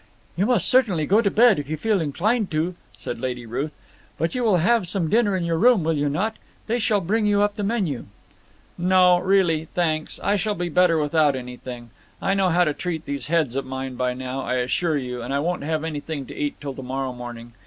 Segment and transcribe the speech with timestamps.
[0.35, 3.71] "You must certainly go to bed if you feel inclined to," said Lady Ruth;
[4.17, 6.37] "but you will have some dinner in your room, will you not?
[6.65, 8.05] They shall bring you up the menu."
[8.79, 11.91] "No, really, thanks, I shall be better without anything.
[12.19, 15.31] I know how to treat these heads of mine by now, I assure you, and
[15.31, 17.53] I won't have anything to eat till to morrow morning.